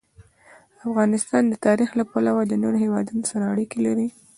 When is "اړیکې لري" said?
3.53-4.07